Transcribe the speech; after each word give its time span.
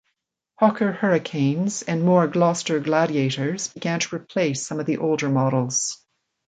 Hawker 0.55 0.93
Hurricanes 0.93 1.83
and 1.83 2.03
more 2.03 2.25
Gloster 2.25 2.79
Gladiators 2.79 3.67
began 3.67 3.99
to 3.99 4.15
replace 4.15 4.65
some 4.65 4.79
of 4.79 4.87
the 4.87 4.97
older 4.97 5.29
models. 5.29 6.03